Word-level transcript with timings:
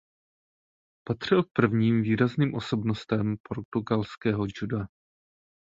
Patřil 1.07 1.43
k 1.43 1.49
prvním 1.55 2.01
výrazným 2.01 2.53
osobnostem 2.55 3.35
portugalského 3.49 4.45
juda. 4.61 4.87